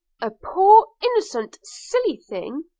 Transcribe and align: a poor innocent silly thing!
a 0.19 0.31
poor 0.31 0.87
innocent 1.03 1.59
silly 1.61 2.17
thing! 2.17 2.63